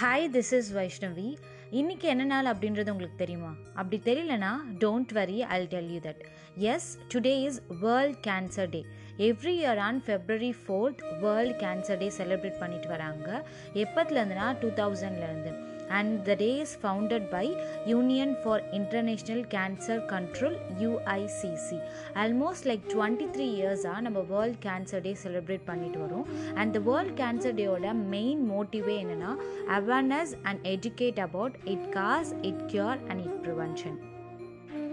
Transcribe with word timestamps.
Hi 0.00 0.24
this 0.32 0.52
is 0.52 0.76
Vaishnavi 0.76 1.26
இன்னைக்கு 1.70 2.08
என்ன 2.08 2.24
நாள் 2.24 2.44
அப்படின்றது 2.44 2.90
உங்களுக்கு 2.90 3.16
தெரியுமா? 3.16 3.54
அப்படி 3.74 4.02
தெரியலனா 4.04 4.50
don't 4.78 5.12
worry 5.12 5.42
I'll 5.42 5.66
tell 5.66 5.90
you 5.90 5.98
that 5.98 6.22
as 6.56 6.98
today 7.14 7.42
is 7.42 7.62
world 7.80 8.16
cancer 8.26 8.68
day 8.68 8.84
every 9.18 9.54
year 9.60 9.76
on 9.76 10.02
February 10.06 10.52
fourth 10.66 11.20
world 11.20 11.60
cancer 11.60 11.96
day 11.96 12.12
celebrate 12.18 12.58
பண்ணிட்டு 12.58 12.88
வராங்க. 12.88 13.44
எப்பத்துலேருந்துனா 13.74 14.58
டூ 14.58 14.68
தௌசண்ட்லேருந்து 14.68 15.52
and 15.88 16.24
the 16.24 16.34
day 16.34 16.56
is 16.56 16.78
founded 16.82 17.28
by 17.28 17.56
union 17.86 18.36
for 18.42 18.62
international 18.72 19.44
cancer 19.54 20.02
control 20.12 20.56
UICC 20.82 21.78
almost 22.14 22.68
like 22.70 22.84
twenty 22.94 23.28
three 23.36 23.46
இயர்ஸாக 23.58 24.00
நம்ம 24.00 24.20
world 24.20 24.58
cancer 24.66 25.00
day 25.00 25.16
celebrate 25.22 25.64
பண்ணிட்டு 25.64 25.98
வரோம். 25.98 26.26
And 26.54 26.72
the 26.72 26.78
world 26.78 27.20
cancer 27.20 27.56
டேயோட 27.60 27.94
main 27.94 28.50
மோட்டிவே 28.50 28.96
என்னென்னா 29.02 29.34
awareness 29.68 30.34
and 30.42 30.66
educate 30.66 31.20
about 31.20 31.52
it 31.64 31.88
cause 31.90 32.32
it 32.42 32.62
cure 32.72 32.98
and 33.08 33.24
it 33.26 33.38
prevention 33.46 33.98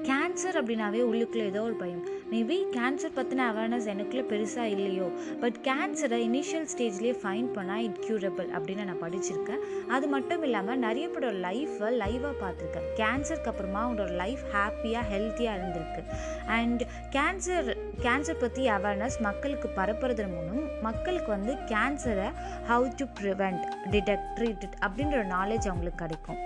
cancer 0.03 0.57
அப்படின்னாவே 0.59 1.01
உள்ளுக்குள்ளே 1.09 1.45
ஏதோ 1.45 1.61
ஒரு 1.61 1.73
பயம். 1.73 2.05
மேபி 2.31 2.57
கேன்சர் 2.75 3.15
பற்றின 3.15 3.45
அவேர்னஸ் 3.51 3.87
எனக்குள்ளே 3.93 4.21
பெருசாக 4.31 4.67
இல்லையோ. 4.73 5.07
பட் 5.39 5.57
கேன்சரை 5.63 6.19
இனிஷியல் 6.27 6.67
ஸ்டேஜ்லேயே 6.73 7.13
ஃபைன் 7.23 7.47
பண்ணால் 7.55 7.81
இட் 7.87 7.97
க்யூரபிள் 8.07 8.47
அப்படின்னு 8.57 8.83
நான் 8.83 9.01
படிச்சிருக்கேன். 9.01 9.63
அது 9.87 10.07
மட்டும் 10.07 10.43
இல்லாமல் 10.43 10.77
நிறைய 10.77 11.07
பேரோட 11.07 11.31
லைஃப்பை 11.47 11.89
லைவாக 12.03 12.31
பார்த்துருக்கேன். 12.43 12.87
கேன்சருக்கு 12.95 13.51
அப்புறமா 13.53 13.89
அவங்களோட 13.89 14.11
லைஃப் 14.11 14.45
ஹாப்பியாக 14.53 15.03
ஹெல்த்தியாக 15.13 15.57
இருந்திருக்கு. 15.57 16.03
அண்ட் 16.45 16.83
கேன்சர் 17.17 17.77
கேன்சர் 18.05 18.39
பற்றி 18.39 18.67
அவேர்னஸ் 18.67 19.19
மக்களுக்கு 19.19 19.69
பரப்புறதன் 19.75 20.33
மூலம் 20.35 20.81
மக்களுக்கு 20.81 21.31
வந்து 21.31 21.53
கேன்சரை 21.73 22.29
how 22.69 22.87
to 22.95 23.05
prevent 23.19 23.65
detect 23.91 24.31
treat 24.37 24.67
அப்படின்ற 24.85 25.15
ஒரு 25.21 25.29
நாலேஜ் 25.37 25.69
அவங்களுக்கு 25.71 26.03
கிடைக்கும். 26.05 26.41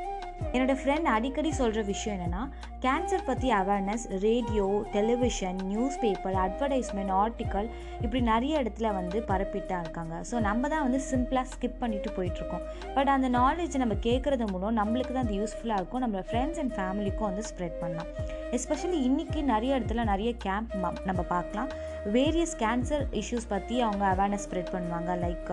என்னோடய 0.54 0.78
ஃப்ரெண்ட் 0.82 1.08
அடிக்கடி 1.16 1.52
சொல்கிற 1.60 1.82
விஷயம் 1.92 2.16
என்னென்னா 2.18 2.42
கேன்சர் 2.86 3.26
பற்றி 3.28 3.48
awareness 3.60 4.04
radio 4.26 4.66
television 4.96 5.60
newspaper 6.04 6.38
advertisement 6.44 7.14
article 7.22 7.68
இப்படி 8.02 8.22
நிறைய 8.32 8.62
இடத்துல 8.64 8.92
வந்து 8.98 9.18
பரப்பிட்டா 9.30 9.78
இருக்காங்க. 9.84 10.16
ஸோ 10.30 10.36
நம்ம 10.48 10.70
தான் 10.74 10.84
வந்து 10.88 11.00
சிம்பிளாக 11.12 11.48
ஸ்கிப் 11.54 11.80
பண்ணிட்டு 11.84 12.12
போயிட்டுருக்கோம். 12.18 12.64
பட் 12.98 13.12
அந்த 13.16 13.30
நாலேஜ் 13.40 13.78
நம்ம 13.84 13.98
கேட்குறது 14.08 14.48
மூலம் 14.54 14.78
நம்மளுக்கு 14.82 15.16
தான் 15.18 15.26
அது 15.28 15.40
யூஸ்ஃபுல்லாக 15.42 15.82
இருக்கும். 15.82 16.04
நம்ம 16.06 16.24
ஃப்ரெண்ட்ஸ் 16.30 16.62
அண்ட் 16.64 16.76
ஃபேமிலிக்கும் 16.78 17.28
வந்து 17.30 17.46
ஸ்ப்ரெட் 17.52 17.78
பண்ணலாம். 17.82 18.12
எஸ்பெஷலி 18.60 19.00
இன்றைக்கி 19.10 19.42
நிறைய 19.54 19.80
இடத்துல 19.80 20.06
நிறைய 20.14 20.32
கேம்ப் 20.48 20.76
நம்ம 21.10 21.22
பார்க்கலாம். 21.34 21.72
வேரியஸ் 22.16 22.56
கேன்சர் 22.64 23.06
இஷ்யூஸ் 23.22 23.52
பற்றி 23.56 23.76
அவங்க 23.88 24.06
அவேர்னஸ் 24.14 24.48
ஸ்ப்ரெட் 24.48 24.74
பண்ணுவாங்க. 24.76 25.12
Like 25.26 25.52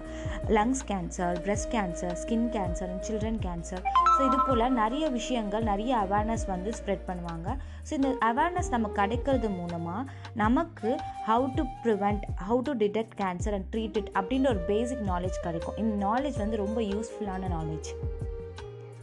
lungs 0.58 0.84
cancer 0.92 1.36
breast 1.46 1.72
cancer 1.76 2.16
skin 2.24 2.48
cancer 2.58 2.90
and 2.94 3.04
children 3.10 3.42
cancer 3.48 3.84
so 4.14 4.20
இது 4.28 4.38
போல் 4.46 4.64
நிறைய 4.80 5.04
விஷயங்கள் 5.18 5.68
நிறைய 5.70 5.92
அவேர்னஸ் 6.04 6.44
வந்து 6.52 6.70
ஸ்ப்ரெட் 6.78 7.06
பண்ணுவாங்க. 7.08 7.48
ஸோ 7.86 7.92
இந்த 7.98 8.10
அவேர்னஸ் 8.30 8.72
நம்ம 8.74 8.90
கிடைக்கிறது 8.98 9.48
மூலமாக 9.60 10.02
நமக்கு 10.42 10.90
how 11.28 11.46
to 11.58 11.64
prevent 11.84 12.24
how 12.48 12.60
to 12.68 12.74
detect 12.82 13.16
cancer 13.22 13.56
and 13.58 13.68
treat 13.74 13.98
it 14.00 14.10
அப்படின்ற 14.18 14.48
ஒரு 14.54 14.62
பேசிக் 14.72 15.04
நாலேஜ் 15.12 15.38
கிடைக்கும். 15.46 15.78
இந்த 15.84 15.94
நாலேஜ் 16.06 16.38
வந்து 16.44 16.62
ரொம்ப 16.64 16.80
யூஸ்ஃபுல்லான 16.92 17.50
நாலேஜ் 17.58 17.90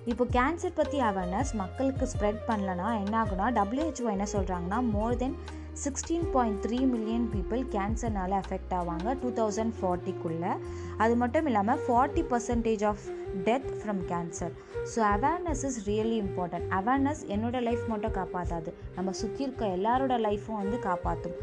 இப்போ 0.09 0.25
கேன்சர் 0.33 0.75
பற்றி 0.75 0.97
அவேர்னஸ் 1.02 1.52
மக்களுக்கு 1.53 2.05
ஸ்ப்ரெட் 2.11 2.41
பண்ணலனா 2.47 2.89
என்ன 2.99 3.15
ஆகுனா 3.21 3.47
டபிள்யூஹெச்ஓ 3.55 4.07
என்ன 4.11 4.25
சொல்கிறாங்கன்னா 4.33 4.79
more 4.89 5.17
than 5.17 5.35
sixteen 5.83 6.27
point 6.31 6.59
three 6.66 6.79
million 6.85 7.27
people 7.33 7.61
கேன்சர்னால 7.71 8.33
affect 8.39 8.73
ஆவாங்க 8.73 9.13
டூ 9.21 9.29
தௌசண்ட் 9.33 9.73
ஃபார்ட்டிக்குள்ளே 9.77 10.51
அது 10.97 11.13
மட்டும் 11.16 11.45
இல்லாமல் 11.45 11.81
forty 11.85 12.23
percentage 12.31 12.83
of 12.83 13.03
death 13.43 13.69
from 13.77 14.01
cancer 14.09 14.53
so 14.93 15.01
awareness 15.11 15.63
is 15.69 15.79
really 15.88 16.17
important 16.23 16.67
awareness 16.79 17.23
என்னோடய 17.27 17.61
லைஃப் 17.61 17.85
மட்டும் 17.88 18.17
காப்பாற்றாது 18.17 18.73
நம்ம 18.95 19.13
சுற்றி 19.13 19.44
இருக்க 19.44 19.66
எல்லாரோட 19.77 20.17
லைஃப்பும் 20.27 20.61
வந்து 20.61 20.79
காப்பாற்றும் 20.81 21.38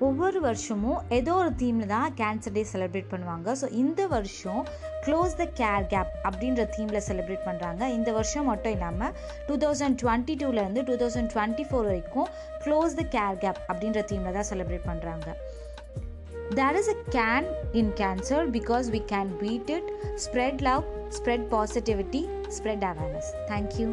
ஒவ்வொரு 0.00 0.38
வருஷமும் 0.40 1.00
ஏதோ 1.18 1.32
ஒரு 1.34 1.50
தீமில் 1.62 1.90
தான் 1.94 2.14
கேன்சர் 2.20 2.54
டே 2.56 2.62
செலிப்ரேட் 2.72 3.10
பண்ணுவாங்க. 3.12 3.48
ஸோ 3.60 3.66
இந்த 3.82 4.06
வருஷம் 4.06 4.62
க்ளோஸ் 5.04 5.36
த 5.40 5.44
கேர் 5.60 5.86
கேப் 5.92 6.12
அப்படின்ற 6.28 6.62
தீமில் 6.76 7.04
செலிப்ரேட் 7.08 7.44
பண்ணுறாங்க 7.48 7.82
இந்த 7.96 8.12
வருஷம் 8.12 8.48
மட்டும் 8.52 8.74
இல்லாமல் 8.76 9.12
டூ 9.48 9.56
தௌசண்ட் 9.64 9.98
டுவெண்ட்டி 10.02 10.36
டூலேருந்து 10.42 10.84
டூ 10.88 10.96
தௌசண்ட் 11.02 11.32
டுவெண்ட்டி 11.34 11.66
ஃபோர் 11.70 11.86
வரைக்கும் 11.90 12.28
க்ளோஸ் 12.64 12.96
த 13.00 13.04
கேர் 13.16 13.38
கேப் 13.44 13.60
அப்படின்ற 13.68 14.02
தீமில் 14.12 14.36
தான் 14.38 14.48
செலிப்ரேட் 14.52 14.88
பண்ணுறாங்க 14.90 15.28
there 16.58 16.76
is 16.80 16.90
a 16.94 16.98
can 17.18 17.46
in 17.82 17.92
cancer 18.02 18.50
because 18.58 18.88
we 18.96 19.02
can 19.14 19.30
beat 19.42 19.70
it 19.76 19.88
spread 20.26 20.60
love 20.70 20.84
spread 21.18 21.46
positivity 21.54 22.22
spread 22.48 22.84
awareness 22.90 23.30
thank you. 23.52 23.88